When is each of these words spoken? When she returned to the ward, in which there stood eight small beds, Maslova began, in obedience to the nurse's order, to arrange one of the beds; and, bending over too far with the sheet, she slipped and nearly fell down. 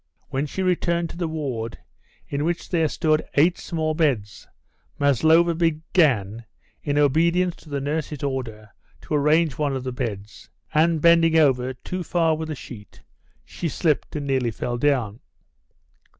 When 0.29 0.47
she 0.47 0.63
returned 0.63 1.11
to 1.11 1.17
the 1.17 1.27
ward, 1.27 1.77
in 2.27 2.43
which 2.43 2.69
there 2.69 2.87
stood 2.87 3.23
eight 3.35 3.59
small 3.59 3.93
beds, 3.93 4.47
Maslova 4.97 5.53
began, 5.53 6.45
in 6.81 6.97
obedience 6.97 7.55
to 7.57 7.69
the 7.69 7.79
nurse's 7.81 8.23
order, 8.23 8.71
to 9.01 9.13
arrange 9.13 9.59
one 9.59 9.75
of 9.75 9.83
the 9.83 9.91
beds; 9.91 10.49
and, 10.73 11.01
bending 11.03 11.37
over 11.37 11.75
too 11.75 12.01
far 12.01 12.35
with 12.35 12.47
the 12.47 12.55
sheet, 12.55 13.03
she 13.45 13.69
slipped 13.69 14.15
and 14.15 14.25
nearly 14.25 14.49
fell 14.49 14.79
down. 14.79 15.19